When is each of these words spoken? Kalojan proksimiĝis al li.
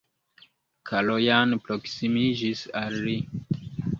Kalojan 0.91 1.53
proksimiĝis 1.67 2.65
al 2.83 2.99
li. 3.05 3.15